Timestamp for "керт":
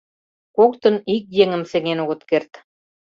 2.29-2.51